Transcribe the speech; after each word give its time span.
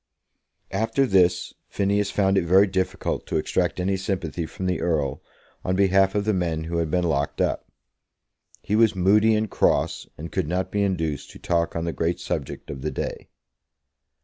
After 0.71 1.05
this 1.05 1.53
Phineas 1.67 2.09
found 2.09 2.35
it 2.35 2.43
very 2.43 2.65
difficult 2.65 3.27
to 3.27 3.37
extract 3.37 3.79
any 3.79 3.97
sympathy 3.97 4.47
from 4.47 4.65
the 4.65 4.81
Earl 4.81 5.21
on 5.63 5.75
behalf 5.75 6.15
of 6.15 6.25
the 6.25 6.33
men 6.33 6.63
who 6.63 6.77
had 6.77 6.89
been 6.89 7.03
locked 7.03 7.39
up. 7.39 7.69
He 8.63 8.75
was 8.75 8.95
moody 8.95 9.35
and 9.35 9.47
cross, 9.47 10.07
and 10.17 10.31
could 10.31 10.47
not 10.47 10.71
be 10.71 10.81
induced 10.81 11.29
to 11.29 11.37
talk 11.37 11.75
on 11.75 11.85
the 11.85 11.93
great 11.93 12.19
subject 12.19 12.71
of 12.71 12.81
the 12.81 12.89
day. 12.89 13.27